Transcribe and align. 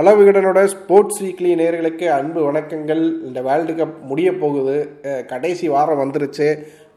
Hello 0.00 0.12
விகடனோட 0.18 0.60
sports 0.72 1.18
weekly 1.22 1.48
நேர்களுக்கு 1.60 2.06
அன்பு 2.18 2.40
வணக்கங்கள். 2.46 3.02
இந்த 3.28 3.38
வேர்ல்டு 3.46 3.72
கப் 3.80 3.98
முடிய 4.10 4.28
போகுது. 4.42 4.76
கடைசி 5.32 5.66
வாரம் 5.74 6.00
வந்துருச்சு. 6.02 6.46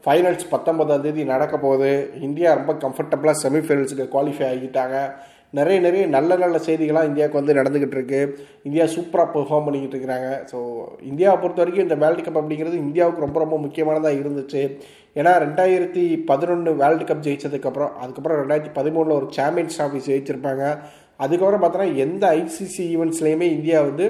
ஃபைனல்ஸ் 0.04 0.46
பத்தொன்பதாம் 0.52 1.04
தேதி 1.06 1.24
நடக்க 1.32 1.58
போகுது. 1.64 1.90
இந்தியா 2.28 2.48
ரொம்ப 2.60 2.74
கம்ஃபர்டபுளாக 2.84 3.42
செமிஃபைனல்ஸுக்கு 3.44 4.06
குவாலிஃபை 4.14 4.46
ஆகிட்டாங்க. 4.52 4.96
நிறைய 5.58 5.78
நிறைய 5.86 6.04
நல்ல 6.16 6.38
நல்ல 6.44 6.56
செய்திகளாக 6.68 7.10
இந்தியாவுக்கு 7.10 7.40
வந்து 7.40 7.58
நடந்துக்கிட்டு 7.60 7.98
இருக்கு. 7.98 8.22
இந்தியா 8.68 8.86
சூப்பராக 8.96 9.32
பெர்ஃபார்ம் 9.36 9.66
பண்ணிக்கிட்டு 9.68 9.96
இருக்கிறாங்க. 9.96 10.30
ஸோ 10.52 10.58
இந்தியாவை 11.10 11.36
பொறுத்த 11.42 11.62
வரைக்கும் 11.62 11.86
இந்த 11.88 11.98
வேர்ல்டு 12.04 12.24
கப் 12.24 12.42
அப்படிங்கிறது 12.42 12.82
இந்தியாவுக்கு 12.86 13.26
ரொம்ப 13.26 13.38
ரொம்ப 13.44 13.58
முக்கியமானதாக 13.66 14.20
இருந்துச்சு. 14.22 14.64
ஏன்னா 15.20 15.32
ரெண்டாயிரத்தி 15.46 16.04
பதினொன்று 16.32 16.70
வேர்ல்டு 16.82 17.04
கப் 17.08 17.24
ஜெயிச்சதுக்கப்புறம் 17.26 17.94
அதுக்கப்புறம் 18.02 18.40
ரெண்டாயிரத்தி 18.42 18.74
பதிமூணில் 18.80 19.18
ஒரு 19.20 19.28
சாம்பியன்ஸ் 19.38 19.78
ட்ராஃபி 19.78 20.00
ஜெயிச்சிருப்பாங்க. 20.10 20.64
அதுக்கப்புறம் 21.22 21.62
பார்த்தோன்னா 21.64 21.88
எந்த 22.04 22.24
ஐசிசி 22.40 22.84
ஈவெண்ட்ஸ்லேயுமே 22.94 23.48
இந்தியா 23.56 23.80
வந்து 23.88 24.06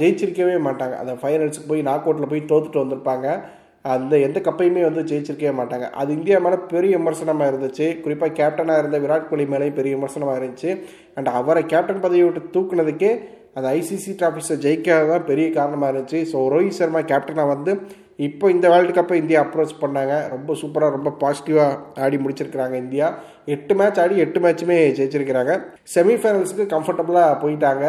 ஜெயிச்சிருக்கவே 0.00 0.54
மாட்டாங்க. 0.66 0.94
அந்த 1.02 1.12
ஃபைனல்ஸுக்கு 1.22 1.70
போய் 1.72 1.88
நாக் 1.88 2.06
அவுட்டில் 2.06 2.32
போய் 2.32 2.48
தோத்துட்டு 2.52 2.82
வந்திருப்பாங்க. 2.82 3.26
அந்த 3.94 4.14
எந்த 4.26 4.38
கப்பையுமே 4.46 4.82
வந்து 4.86 5.02
ஜெயிச்சிருக்கவே 5.10 5.52
மாட்டாங்க. 5.58 5.86
அது 6.00 6.10
இந்தியா 6.16 6.38
மேலே 6.44 6.56
பெரிய 6.72 6.94
விமர்சனமாக 7.00 7.50
இருந்துச்சு. 7.52 7.86
குறிப்பாக 8.04 8.34
கேப்டனாக 8.40 8.82
இருந்த 8.82 8.98
விராட் 9.04 9.28
கோலி 9.30 9.46
மேலேயும் 9.52 9.78
பெரிய 9.78 9.92
விமர்சனமாக 9.98 10.40
இருந்துச்சு. 10.40 10.70
அண்ட் 11.18 11.30
அவரை 11.40 11.62
கேப்டன் 11.72 12.02
பதவியை 12.06 12.26
விட்டு 12.26 12.52
தூக்குனதுக்கே 12.56 13.12
அந்த 13.56 13.66
ஐசிசி 13.78 14.12
டிராஃபிஸை 14.20 14.56
ஜெயிக்காத 14.64 15.08
தான் 15.12 15.26
பெரிய 15.30 15.46
காரணமாக 15.58 15.90
இருந்துச்சு. 15.92 16.20
ஸோ 16.32 16.38
ரோஹித் 16.54 16.78
சர்மா 16.80 17.00
கேப்டனாக 17.12 17.52
வந்து 17.54 17.72
இப்போ 18.26 18.46
இந்த 18.54 18.66
வேர்ல்டு 18.72 18.92
கப்பை 18.96 19.16
இந்தியா 19.20 19.40
அப்ரோச் 19.44 19.74
பண்ணாங்க. 19.82 20.14
ரொம்ப 20.34 20.54
சூப்பராக 20.60 20.96
ரொம்ப 20.96 21.10
பாசிட்டிவாக 21.22 22.00
ஆடி 22.04 22.16
முடிச்சிருக்கிறாங்க 22.24 22.74
இந்தியா. 22.84 23.06
எட்டு 23.54 23.74
மேட்ச் 23.80 24.00
ஆடி 24.02 24.16
எட்டு 24.24 24.40
மேட்சுமே 24.44 24.76
ஜெயிச்சிருக்கிறாங்க. 24.98 25.52
செமிஃபைனல்ஸுக்கு 25.94 26.66
கம்ஃபர்டபுளாக 26.74 27.38
போயிட்டாங்க. 27.44 27.84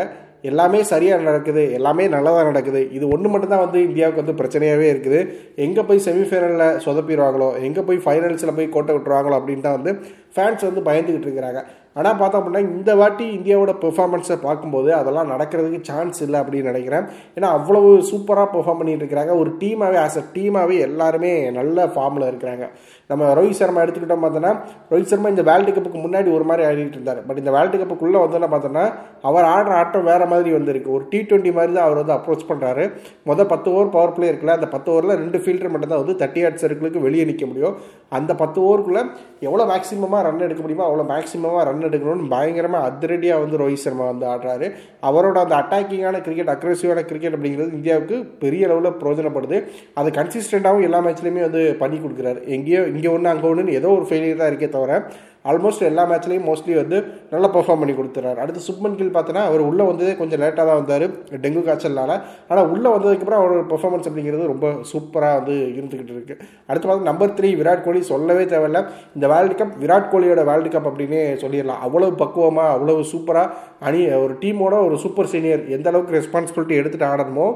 எல்லாமே 0.50 0.80
சரியாக 0.92 1.26
நடக்குது. 1.28 1.64
எல்லாமே 1.78 2.06
நல்லதாக 2.14 2.46
நடக்குது. 2.52 2.80
இது 2.98 3.06
ஒன்று 3.16 3.32
மட்டும்தான் 3.34 3.64
வந்து 3.66 3.80
இந்தியாவுக்கு 3.88 4.24
வந்து 4.24 4.38
பிரச்சனையாகவே 4.40 4.88
இருக்குது. 4.94 5.20
எங்கே 5.66 5.84
போய் 5.90 6.06
செமிஃபைனலில் 6.08 6.80
சொதப்பிடுவாங்களோ 6.86 7.50
எங்கே 7.68 7.82
போய் 7.90 8.00
ஃபைனல்ஸில் 8.06 8.58
போய் 8.60 8.74
கோட்டை 8.76 8.96
விட்டுருவாங்களோ 8.96 9.38
அப்படின்னு 9.40 9.66
தான் 9.68 9.78
வந்து 9.80 9.94
ஃபேன்ஸ் 10.36 10.68
வந்து 10.70 10.84
பயந்துக்கிட்டு 10.90 11.30
இருக்கிறாங்க. 11.30 11.62
ஆனால் 11.96 12.18
பார்த்தோம் 12.20 12.42
அப்படின்னா 12.42 12.64
இந்த 12.74 12.92
வாட்டி 13.00 13.26
இந்தியாவோட 13.38 13.72
பெர்ஃபார்மன்ஸை 13.84 14.38
பார்க்கும்போது 14.46 14.90
அதெல்லாம் 15.00 15.32
நடக்கிறதுக்கு 15.34 15.80
சான்ஸ் 15.90 16.22
இல்லை 16.26 16.38
அப்படின்னு 16.42 16.72
நினைக்கிறேன். 16.72 17.06
ஏன்னா 17.38 17.48
அவ்வளவு 17.58 17.90
சூப்பராக 18.10 18.48
பெர்ஃபார்ம் 18.54 18.80
பண்ணிட்டு 18.82 19.04
இருக்கிறாங்க. 19.04 19.34
ஒரு 19.42 19.52
டீமாகவே 19.62 19.98
ஆஸ் 20.06 20.18
அ 20.22 20.24
டீமாகவே 20.36 20.78
எல்லாருமே 20.88 21.32
நல்ல 21.60 21.86
ஃபார்மில் 21.96 22.30
இருக்கிறாங்க. 22.32 22.68
நம்ம 23.12 23.32
ரோஹித் 23.38 23.60
சர்மா 23.60 23.80
எடுத்துக்கிட்டோம் 23.84 24.24
பார்த்தோன்னா 24.26 24.52
ரோஹித் 24.92 25.12
சர்மா 25.14 25.32
இந்த 25.34 25.44
வேர்ல்டு 25.50 25.72
கப்புக்கு 25.78 26.02
முன்னாடி 26.06 26.30
ஒரு 26.38 26.46
மாதிரி 26.50 26.64
ஆடிட்டு 26.70 26.98
இருந்தார். 26.98 27.20
பட் 27.28 27.42
இந்த 27.42 27.52
வேர்ல்டு 27.58 27.82
கப்புக்குள்ளே 27.82 28.22
வந்தோன்னா 28.26 28.50
பார்த்தோன்னா 28.54 28.86
அவர் 29.30 29.48
ஆடுற 29.56 29.74
ஆட்டம் 29.82 30.08
வேறு 30.12 30.28
மாதிரி 30.34 30.52
வந்திருக்கு. 30.58 30.90
ஒரு 30.98 31.04
டி 31.12 31.22
ட்வெண்ட்டி 31.30 31.54
மாதிரி 31.58 31.74
தான் 31.78 31.88
அவர் 31.88 32.02
வந்து 32.02 32.16
அப்ரோச் 32.18 32.48
பண்ணுறாரு 32.52 32.86
மொதல் 33.32 33.52
பத்து 33.54 33.70
ஓவர் 33.76 33.94
பவர் 33.98 34.16
பிளே 34.16 34.30
இருக்குல்ல 34.32 34.58
அந்த 34.60 34.70
பத்து 34.76 34.90
ஓவரில் 34.94 35.18
ரெண்டு 35.24 35.42
ஃபீல்டர் 35.44 35.74
மட்டும் 35.74 35.94
தான் 35.94 36.04
வந்து 36.04 36.18
தேர்ட்டி 36.22 36.46
ஆட் 36.48 36.62
சர்க்கிளுக்கு 36.64 37.06
வெளியே 37.08 37.26
நிற்க 37.32 37.46
முடியும். 37.52 37.76
அந்த 38.20 38.32
பத்து 38.44 38.60
ஓவருக்குள்ளே 38.68 39.04
எவ்வளோ 39.48 39.66
மேக்ஸிமமாக 39.74 40.24
ரன் 40.30 40.46
எடுக்க 40.48 40.62
முடியுமோ 40.66 40.88
அவ்வளோ 40.90 41.06
மேக்ஸிமமாக 41.14 41.68
ரன் 41.70 41.81
எடுக்கணும்னு 41.90 42.32
பயங்கரமாக 42.36 42.90
அதிரடியாக 42.90 43.44
வந்து 43.44 43.60
ரோஹித் 43.62 43.84
சர்மா 43.86 44.06
வந்து 44.12 44.26
ஆடுறாரு. 44.34 44.70
அவரோட 45.10 45.38
அந்த 45.46 45.56
அட்டாக்கிங்கான 45.62 46.22
கிரிக்கெட் 46.28 46.54
அக்ரெசிவான 46.56 47.06
கிரிக்கெட் 47.12 47.38
அப்படிங்கிறது 47.38 47.78
இந்தியாவுக்கு 47.80 48.18
பெரிய 48.44 48.70
அளவில் 48.70 49.00
பிரயோஜனப்படுது. 49.02 49.60
அது 50.02 50.12
கன்சிஸ்டண்ட்டாகவும் 50.20 50.88
எல்லா 50.90 51.02
மேட்ச்லையுமே 51.08 51.44
வந்து 51.48 51.64
பண்ணி 51.84 52.00
கொடுக்குறாரு. 52.06 52.42
எங்கேயோ 52.58 52.84
இங்கே 52.96 53.12
ஒன்று 53.16 53.34
அங்கே 53.34 53.50
ஒன்றுன்னு 53.52 53.78
ஏதோ 53.82 53.92
ஒரு 53.98 54.08
ஃபெயிலியர் 54.12 54.42
தான் 54.44 54.52
இருக்கே 54.54 54.72
தவிர 54.78 55.02
ஆல்மோஸ்ட் 55.50 55.84
எல்லா 55.90 56.04
மேட்ச்லையும் 56.10 56.48
மோஸ்ட்லி 56.50 56.74
வந்து 56.80 56.98
நல்லா 57.32 57.48
பெர்ஃபார்ம் 57.56 57.82
பண்ணி 57.82 57.94
கொடுத்துறாரு. 58.00 58.40
அடுத்து 58.44 58.62
சுப்மன் 58.68 58.98
கில் 59.00 59.14
பார்த்தோன்னா 59.16 59.44
அவர் 59.50 59.62
உள்ளே 59.70 59.84
வந்ததே 59.90 60.14
கொஞ்சம் 60.20 60.42
லேட்டாக 60.44 60.66
தான் 60.70 60.80
வந்தார் 60.82 61.06
டெங்கு 61.44 61.62
காய்ச்சல்னால. 61.68 62.12
ஆனால் 62.52 62.70
உள்ளே 62.74 62.90
வந்ததுக்கப்புறம் 62.96 63.42
அவரோட 63.42 63.64
பெர்ஃபார்மன்ஸ் 63.72 64.08
அப்படிங்கிறது 64.10 64.52
ரொம்ப 64.54 64.68
சூப்பராக 64.92 65.40
வந்து 65.40 65.56
இருந்துக்கிட்டு 65.78 66.16
இருக்கு. 66.18 66.38
அடுத்து 66.70 66.88
பார்த்தா 66.88 67.10
நம்பர் 67.12 67.36
த்ரீ 67.40 67.52
விராட் 67.62 67.86
கோலி 67.88 68.04
சொல்லவே 68.12 68.46
தேவையில்ல. 68.54 68.82
இந்த 69.18 69.28
வேர்ல்டு 69.34 69.58
கப் 69.62 69.76
விராட் 69.86 70.10
கோலியோட 70.14 70.44
வேர்ல்டு 70.52 70.72
கப் 70.76 70.90
அப்படின்னே 70.92 71.24
சொல்லிடலாம். 71.46 71.84
அவ்வளவு 71.88 72.16
பக்குவமாக 72.24 72.76
அவ்வளவு 72.78 73.10
சூப்பராக 73.14 73.50
அணி 73.90 74.02
ஒரு 74.24 74.34
டீமோட 74.44 74.76
ஒரு 74.88 74.98
சூப்பர் 75.06 75.32
சீனியர் 75.36 75.64
எந்த 75.78 75.88
அளவுக்கு 75.92 76.18
ரெஸ்பான்சிபிலிட்டி 76.20 76.80
எடுத்துகிட்டு 76.82 77.12
ஆடணுமோ 77.12 77.48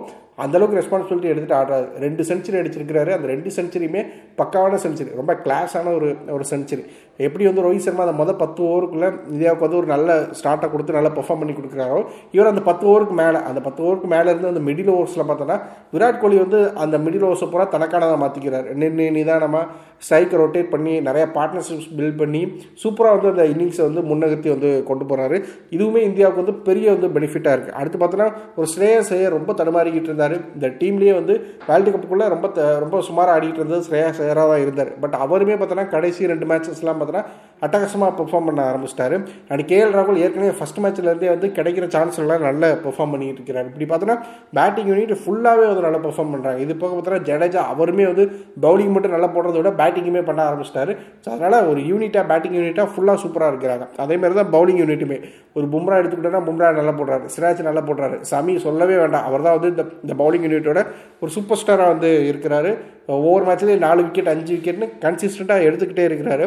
அந்தளவுக்கு 0.44 0.80
ரெஸ்பான்சிபிலிட்டி 0.82 1.32
எடுத்துகிட்டு 1.32 1.60
ஆடுறாரு 1.60 1.88
ரெண்டு 2.06 2.24
செஞ்சுரி 2.30 2.58
அடிச்சிருக்கிறாரு. 2.62 3.12
அந்த 3.18 3.28
ரெண்டு 3.34 3.50
செஞ்சுரியுமே 3.58 4.02
பக்காவான 4.40 4.80
செஞ்சுரி 4.86 5.12
ரொம்ப 5.22 5.34
கிளாஸான 5.46 5.94
ஒரு 5.98 6.10
ஒரு 6.36 6.46
செஞ்சுரி 6.52 6.84
எப்படி 7.26 7.44
வந்து 7.48 7.64
ரோஹித் 7.66 7.86
சர்மா 7.86 8.06
அந்த 8.06 8.16
மொதல் 8.22 8.40
பத்து 8.42 8.62
ஓவருக்குள்ளே 8.70 9.10
இந்தியாவுக்கு 9.34 9.66
வந்து 9.66 9.78
ஒரு 9.82 9.88
நல்ல 9.94 10.16
ஸ்டார்ட்டை 10.40 10.68
கொடுத்து 10.72 10.96
நல்லா 10.98 11.12
பெர்ஃபார்ம் 11.18 11.42
பண்ணி 11.42 11.54
கொடுக்குறாரோ 11.58 12.00
இவர் 12.36 12.50
அந்த 12.52 12.62
பத்து 12.70 12.84
ஓவருக்கு 12.92 13.16
மேலே 13.22 13.40
அந்த 13.50 13.60
பத்து 13.68 13.82
ஓவருக்கு 13.86 14.08
மேலே 14.14 14.28
இருந்து 14.34 14.52
அந்த 14.54 14.64
மிடில் 14.68 14.92
ஓவர்ஸில் 14.96 15.28
பார்த்தோன்னா 15.30 15.58
விராட் 15.94 16.20
கோலி 16.24 16.38
வந்து 16.44 16.60
அந்த 16.86 16.98
மிடில் 17.06 17.26
ஓவர்ஸை 17.28 17.48
பூரா 17.54 17.68
தனக்கானதாக 17.76 18.20
மாற்றிக்கிறார் 18.24 18.68
நின்று 18.82 19.06
நிதானமாக 19.18 19.66
ஸ்ட்ரைக்கை 20.06 20.38
ரொட்டேட் 20.42 20.74
பண்ணி 20.74 20.94
நிறைய 21.08 21.26
பார்ட்னர்ஷிப்ஸ் 21.38 21.90
பில்ட் 21.98 22.20
பண்ணி 22.24 22.42
சூப்பராக 22.84 23.16
வந்து 23.16 23.32
அந்த 23.34 23.46
இன்னிங்ஸை 23.54 23.84
வந்து 23.88 24.02
முன்னகர்த்தி 24.12 24.50
வந்து 24.56 24.72
கொண்டு 24.90 25.06
போகிறாரு 25.06 25.38
இதுவுமே 25.76 26.02
இந்தியாவுக்கு 26.10 26.44
வந்து 26.44 26.58
பெரிய 26.68 26.88
வந்து 26.96 27.10
பெனிஃபிட்டாக 27.16 27.56
இருக்குது 27.56 27.78
அடுத்து 27.80 28.00
பார்த்தோன்னா 28.02 28.28
ஒரு 28.58 28.68
ஸ்ரேயஸ் 28.74 29.12
செய்ய 29.12 29.30
ரொம்ப 29.38 29.54
தடுமாறிக்கிட்டு 29.62 30.10
இருந்தார். 30.12 30.24
இந்த 30.34 30.68
டீம்லேயே 30.68 31.14
வந்து 31.14 31.34
வேர்ல்டு 31.68 31.92
கப்புக்குள்ளே 31.92 32.28
ரொம்ப 32.28 32.48
ரொம்ப 32.80 33.02
சுமாராக 33.02 33.40
ஆடிட்டு 33.40 33.62
இருந்தது 33.62 33.86
ஸ்ரேயா 33.90 34.10
சேராக 34.12 34.48
தான் 34.48 34.62
இருந்தார். 34.62 34.92
பட் 35.02 35.14
அவருமே 35.14 35.54
பார்த்தோன்னா 35.54 35.90
கடைசி 35.90 36.26
ரெண்டு 36.26 36.46
மேட்சஸ்லாம் 36.46 37.00
பார்த்தோன்னா 37.02 37.26
அட்டகாசமாக 37.62 38.12
பெர்ஃபார்ம் 38.20 38.48
பண்ண 38.50 38.62
ஆரம்பிச்சிட்டாரு. 38.70 39.16
அண்ட் 39.52 39.64
கேஎல் 39.70 39.94
ராகுல் 39.98 40.20
ஏற்கனவே 40.24 40.54
ஃபஸ்ட் 40.58 40.80
மேட்ச்லேருந்தே 40.84 41.30
வந்து 41.34 41.48
கிடைக்கிற 41.58 41.86
சான்ஸ் 41.96 42.20
எல்லாம் 42.24 42.46
நல்லா 42.48 42.70
பெர்ஃபார்ம் 42.86 43.14
பண்ணிட்டு 43.14 43.40
இருக்கிறார். 43.42 43.68
இப்படி 43.72 43.88
பார்த்தோன்னா 43.92 44.18
பேட்டிங் 44.58 44.90
யூனிட் 44.92 45.14
ஃபுல்லாகவே 45.22 45.68
வந்து 45.72 45.86
நல்லா 45.88 46.02
பெர்ஃபார்ம் 46.06 46.34
பண்ணுறாங்க 46.34 46.60
இது 46.66 46.76
போக 46.82 46.92
பார்த்தோன்னா 46.96 47.22
ஜடேஜா 47.30 47.64
அவருமே 47.74 48.06
வந்து 48.12 48.26
பவுலிங் 48.66 48.94
மட்டும் 48.96 49.16
நல்லா 49.16 49.30
போடுறத 49.36 49.58
விட 49.62 49.72
பேட்டிங்குமே 49.82 50.24
பண்ண 50.30 50.42
ஆரம்பிச்சிட்டாரு. 50.50 50.96
ஸோ 51.24 51.30
அதனால் 51.36 51.68
ஒரு 51.72 51.82
யூனிட்டாக 51.92 52.26
பேட்டிங் 52.32 52.58
யூனிட்டாக 52.60 52.88
ஃபுல்லாக 52.94 53.22
சூப்பராக 53.24 53.54
இருக்கிறாங்க. 53.54 53.88
அதே 54.06 54.18
மாதிரி 54.24 54.40
தான் 54.42 54.52
பவுலிங் 54.58 54.82
யூனிட்டுமே 54.84 55.20
ஒரு 55.58 55.66
பும்ரா 55.74 56.00
எடுத்துக்கிட்டோன்னா 56.02 56.44
பும்ரா 56.50 56.70
நல்லா 56.80 56.94
போடுறாரு. 57.00 57.26
சிராஜ் 57.36 57.68
நல்லா 57.70 57.84
போடுறாரு. 57.90 58.18
சாமி 58.32 58.54
சொல்லவே 58.68 58.98
வேண்டாம். 59.04 59.26
அவர் 59.30 59.46
தான் 59.48 59.58
வந்து 59.58 59.72
இந்த 60.06 60.16
பவுலிங் 60.22 60.46
யூனிட்டோட 60.48 60.84
ஒரு 61.22 61.32
சூப்பர் 61.38 61.62
ஸ்டாராக 61.62 61.94
வந்து 61.94 62.12
இருக்கிறாரு. 62.32 62.74
ஒவ்வொரு 63.14 63.44
மேட்ச்லேயும் 63.48 63.84
நாலு 63.86 64.02
விக்கெட் 64.06 64.30
அஞ்சு 64.32 64.52
விக்கெட்னு 64.56 64.88
கன்சிஸ்டண்ட்டாக 65.04 65.66
எடுத்துக்கிட்டே 65.68 66.06
இருக்கிறாரு. 66.10 66.46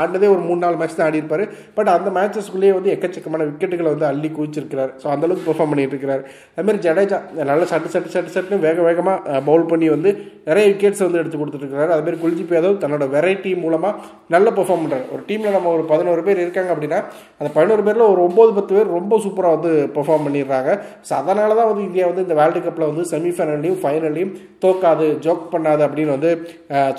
ஆடினதே 0.00 0.28
ஒரு 0.34 0.42
மூணு 0.48 0.60
நாலு 0.64 0.76
மேட்ச் 0.80 0.96
தான் 1.00 1.08
ஆடி 1.10 1.20
பட் 1.76 1.90
அந்த 1.96 2.08
மேட்சஸ்குள்ளேயே 2.16 2.72
வந்து 2.78 2.92
எக்கச்சக்கமான 2.94 3.46
விக்கெட்டுகளை 3.50 3.90
வந்து 3.94 4.08
அள்ளி 4.10 4.30
குவிச்சிருக்கிறார். 4.38 4.92
ஸோ 5.02 5.06
அந்தளவுக்கு 5.14 5.46
பெர்ஃபார்ம் 5.48 5.72
பண்ணிட்டு 5.72 5.94
இருக்கிறார். 5.96 6.24
அதுமாதிரி 6.56 6.80
ஜடேஜா 6.86 7.20
நல்ல 7.50 7.62
சட்டு 7.72 7.92
சட்டு 7.94 8.14
சட்டு 8.16 8.34
சட்டுன்னு 8.36 8.64
வேக 8.66 8.80
வேகமாக 8.88 9.40
பவுல் 9.50 9.68
பண்ணி 9.72 9.88
வந்து 9.96 10.12
நிறைய 10.50 10.64
விக்கெட்ஸ் 10.70 11.04
வந்து 11.06 11.20
எடுத்து 11.22 11.40
கொடுத்துருக்காரு 11.40 11.94
அதுமாரி 11.96 12.20
குல்தீப் 12.24 12.54
யாதவ் 12.56 12.80
தன்னோட 12.84 13.06
வெரைட்டி 13.16 13.52
மூலமாக 13.62 13.92
நல்ல 14.34 14.48
பெர்ஃபார்ம் 14.58 14.82
பண்ணுறாரு 14.84 15.06
ஒரு 15.14 15.22
டீமில் 15.28 15.56
நம்ம 15.56 15.70
ஒரு 15.76 15.84
பதினோரு 15.92 16.22
பேர் 16.26 16.42
இருக்காங்க 16.44 16.70
அப்படின்னா 16.74 17.00
அந்த 17.40 17.50
பதினோரு 17.56 17.82
பேரில் 17.88 18.06
ஒரு 18.12 18.22
ஒம்பது 18.28 18.52
பத்து 18.58 18.72
பேர் 18.76 18.94
ரொம்ப 18.98 19.18
சூப்பராக 19.24 19.56
வந்து 19.56 19.72
பெர்ஃபார்ம் 19.96 20.24
பண்ணிடுறாங்க. 20.26 20.70
ஸோ 21.08 21.12
அதனால 21.20 21.50
தான் 21.60 21.70
வந்து 21.70 21.84
இந்தியா 21.88 22.06
வந்து 22.10 22.24
இந்த 22.26 22.36
வேர்ல்டு 22.40 22.62
கப்பில் 22.66 22.88
வந்து 22.90 23.04
செமிஃபைனல்லையும் 23.12 23.80
ஃபைனல்லையும் 23.82 24.32
தோக்காது 24.64 25.06
ஜோக் 25.26 25.44
பண்ணாது 25.54 25.82
அப்படின்னு 25.86 26.14
வந்து 26.16 26.30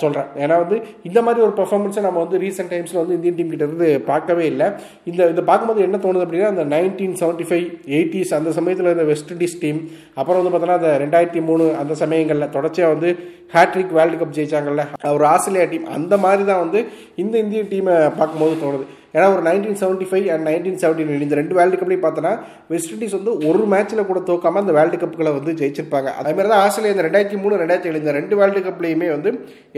சொல்கிறேன் 0.02 0.28
ஏன்னா 0.42 0.56
வந்து 0.64 0.76
இந்த 1.08 1.18
மாதிரி 1.26 1.44
ஒரு 1.46 1.54
பெர்ஃபார்மன்ஸை 1.60 2.04
நம்ம 2.08 2.20
வந்து 2.24 2.40
ரீசெண்ட் 2.44 2.72
டைம்ஸில் 2.74 3.00
வந்து 3.02 3.16
இந்தியன் 3.18 3.38
டீம் 3.38 3.52
கிட்ட 3.52 3.64
இருந்து 3.68 3.88
பார்க்கவே 4.10 4.44
இல்லை. 4.52 4.68
இந்த 5.10 5.28
இதை 5.32 5.44
பார்க்கும்போது 5.50 5.86
என்ன 5.88 6.00
தோணுது 6.04 6.24
அப்படின்னா 6.26 6.50
அந்த 6.54 6.64
நைன்டீன் 6.74 7.16
செவன்ட்டி 7.22 7.46
ஃபைவ் 7.50 7.66
எயிட்டிஸ் 7.96 8.34
அந்த 8.38 8.52
சமயத்தில் 8.58 8.90
இருந்த 8.90 9.06
வெஸ்ட் 9.12 9.32
இண்டீஸ் 9.34 9.58
டீம் 9.64 9.80
அப்புறம் 10.18 10.40
வந்து 10.40 10.52
பார்த்தோன்னா 10.54 10.78
அந்த 10.80 10.92
ரெண்டாயிரத்தி 11.04 11.42
மூணு 11.48 11.64
அந்த 11.82 11.94
சமயங்களில் 12.02 12.52
தொடர்ச்சியாக 12.56 12.94
வந்து 12.94 13.10
ஹேட்ரிக் 13.54 13.94
வேர்ல்டு 13.98 14.18
கப் 14.22 14.34
ஜெயிச்சாங்கல்ல 14.38 14.82
ஒரு 15.16 15.24
ஆஸ்திரேலியா 15.34 15.68
டீம் 15.72 15.86
அந்த 15.98 16.16
மாதிரி 16.24 16.44
தான் 16.50 16.62
வந்து 16.64 16.80
இந்த 17.22 17.34
இந்திய 17.44 17.62
டீமை 17.72 17.94
பார்க்கும்போது 18.18 18.56
தோணுது. 18.64 18.84
ஏன்னா 19.14 19.24
ஒரு 19.32 19.42
nineteen 19.46 19.78
seventy 19.80 20.06
five 20.10 20.26
and 20.34 20.44
nineteen 20.48 20.78
seventeen 20.82 21.10
nine 21.12 21.24
இந்த 21.26 21.36
ரெண்டு 21.40 21.56
வேர்ல்டு 21.58 21.78
கப்லையும் 21.80 22.04
பார்த்தோன்னா 22.04 22.32
வெஸ்ட் 22.72 22.92
இண்டீஸ் 22.94 23.16
வந்து 23.18 23.32
ஒரு 23.48 23.64
மேட்ச்சில் 23.72 24.08
கூட 24.10 24.20
தோக்காமல் 24.30 24.62
அந்த 24.64 24.74
வேர்ல்டு 24.78 25.00
கப்புகளை 25.02 25.32
வந்து 25.38 25.52
ஜெயிச்சிருப்பாங்க. 25.60 26.10
அதே 26.20 26.32
மாதிரி 26.36 26.50
தான் 26.52 26.62
ஆஸ்திரேலியா 26.66 26.94
இந்த 26.94 27.04
ரெண்டாயிரத்தி 27.08 27.38
மூணு 27.42 27.60
ரெண்டாயிரத்தி 27.62 27.90
ஏழு 27.90 28.02
இந்த 28.02 28.14
ரெண்டு 28.18 28.36
வேர்ல்டு 28.40 28.62
கப்லையுமே 28.68 29.10
வந்து 29.16 29.32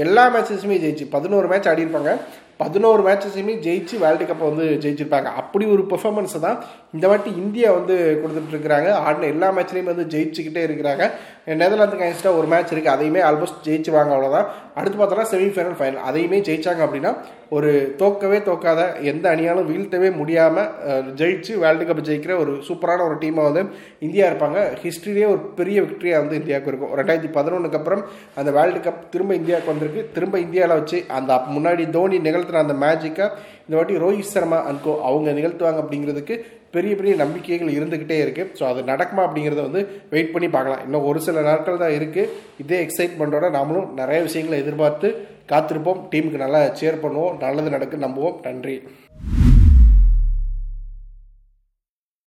எல்லா 0.04 0.26
மேட்சஸுமே 0.34 0.78
ஜெயிச்சு 0.84 1.06
பதினோரு 1.16 1.48
மேட்ச் 1.52 1.70
ஆடிருப்பாங்க 1.72 2.12
பதினோரு 2.62 3.02
மேட்சஸையுமே 3.08 3.54
ஜெயிச்சு 3.66 3.94
வேர்ல்டு 4.04 4.24
கப்பை 4.30 4.46
வந்து 4.50 4.66
ஜெயிச்சிருப்பாங்க. 4.84 5.28
அப்படி 5.42 5.64
ஒரு 5.74 5.84
பெர்ஃபார்மன்ஸை 5.92 6.40
தான் 6.46 6.58
இந்த 6.96 7.06
வாட்டி 7.10 7.30
இந்தியா 7.44 7.68
வந்து 7.78 7.94
கொடுத்துட்டு 8.22 8.52
இருக்கிறாங்க 8.54 8.90
ஆடின 9.06 9.28
எல்லா 9.34 9.48
மேட்ச்லையும் 9.54 9.90
வந்து 9.92 10.04
ஜெயிச்சுக்கிட்டே 10.12 10.62
இருக்கிறாங்க. 10.66 11.04
நெதர்லாந்துக்கு 11.60 12.04
அகேன்ஸ்டாக 12.04 12.38
ஒரு 12.40 12.46
மேட்ச் 12.52 12.72
இருக்குது 12.74 12.94
அதையுமே 12.96 13.22
ஆல்மோஸ்ட் 13.28 13.64
ஜெயிச்சுவாங்க 13.68 14.12
அவ்வளோதான் 14.16 14.46
அடுத்து 14.78 14.98
பார்த்தோன்னா 14.98 15.26
செமிஃபைனல் 15.32 15.78
ஃபைனல் 15.80 16.04
அதையுமே 16.10 16.38
ஜெயிச்சாங்க 16.48 16.82
அப்படின்னா 16.86 17.12
ஒரு 17.56 17.70
தோக்கவே 18.00 18.38
தோக்காத 18.46 18.80
எந்த 19.10 19.24
அணியாலும் 19.32 19.68
வீழ்த்தவே 19.70 20.08
முடியாமல் 20.20 20.70
ஜெயிச்சு 21.20 21.52
வேர்ல்டு 21.64 21.84
கப் 21.88 22.06
ஜெயிக்கிற 22.08 22.32
ஒரு 22.44 22.52
சூப்பரான 22.68 23.04
ஒரு 23.08 23.16
டீமாக 23.22 23.48
வந்து 23.48 23.62
இந்தியா 24.06 24.24
இருப்பாங்க. 24.30 24.60
ஹிஸ்ட்ரியிலே 24.84 25.26
ஒரு 25.34 25.42
பெரிய 25.58 25.78
விக்டரியாக 25.86 26.22
வந்து 26.24 26.38
இந்தியாவுக்கு 26.40 26.70
இருக்கும். 26.72 26.94
ரெண்டாயிரத்தி 27.00 27.30
பதினொன்றுக்கு 27.36 27.80
அப்புறம் 27.80 28.02
அந்த 28.40 28.50
வேர்ல்டு 28.58 28.80
கப் 28.86 29.04
திரும்ப 29.14 29.34
இந்தியாவுக்கு 29.40 29.72
வந்திருக்கு. 29.72 30.04
திரும்ப 30.16 30.38
இந்தியாவில் 30.46 30.78
வச்சு 30.80 31.00
அந்த 31.18 31.40
முன்னாடி 31.56 31.86
தோனி 31.98 32.18
நிகழ்த்தின 32.44 32.64
அந்த 32.64 32.74
மேஜிக்கை 32.84 33.26
இந்த 33.66 33.74
வாட்டி 33.76 33.94
ரோஹித் 34.04 34.32
சர்மா 34.34 34.58
அன்கோ 34.70 34.94
அவங்க 35.08 35.30
நிகழ்த்துவாங்க 35.38 35.80
அப்படிங்கிறதுக்கு 35.82 36.36
பெரிய 36.76 36.92
பெரிய 36.98 37.12
நம்பிக்கைகள் 37.20 37.76
இருந்துக்கிட்டே 37.76 38.16
இருக்குது 38.24 38.52
ஸோ 38.58 38.62
அது 38.70 38.80
நடக்குமா 38.90 39.22
அப்படிங்கிறத 39.26 39.62
வந்து 39.66 39.82
வெயிட் 40.14 40.32
பண்ணி 40.32 40.48
பார்க்கலாம். 40.56 40.82
இன்னும் 40.86 41.06
ஒரு 41.10 41.20
சில 41.26 41.44
நாட்கள் 41.48 41.82
தான் 41.84 41.96
இருக்குது 41.98 42.32
இதே 42.64 42.80
எக்ஸைட்மெண்ட்டோட 42.86 43.48
நாமளும் 43.58 43.88
நிறைய 44.00 44.20
விஷயங்களை 44.28 44.58
எதிர்பார்த்து 44.64 45.10
காத்திருப்போம். 45.52 46.02
டீமுக்கு 46.12 46.44
நல்லா 46.44 46.62
சேர் 46.82 47.02
பண்ணுவோம். 47.06 47.40
நல்லது 47.46 47.76
நடக்கு 47.76 48.04
நம்புவோம். 48.06 48.38
நன்றி. 48.48 48.76